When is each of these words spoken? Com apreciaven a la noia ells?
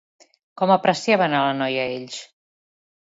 Com 0.61 0.73
apreciaven 0.75 1.35
a 1.35 1.43
la 1.49 1.53
noia 1.59 1.85
ells? 1.99 2.19